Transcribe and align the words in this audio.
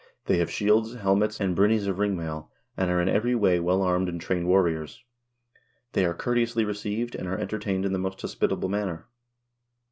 They 0.25 0.39
have 0.39 0.49
shields, 0.49 0.95
helmets, 0.95 1.39
and 1.39 1.55
brynies 1.55 1.87
of 1.87 1.99
ring 1.99 2.17
mail, 2.17 2.49
and 2.75 2.89
are 2.89 2.99
in 2.99 3.07
every 3.07 3.35
way 3.35 3.59
well 3.59 3.83
armed 3.83 4.09
and 4.09 4.19
trained 4.19 4.47
warriors. 4.47 5.03
They 5.93 6.05
are 6.07 6.15
courteously 6.15 6.65
received, 6.65 7.13
and 7.13 7.27
are 7.27 7.37
entertained 7.37 7.85
in 7.85 7.93
the 7.93 7.99
most 7.99 8.19
hospitable 8.21 8.67
manner. 8.67 9.05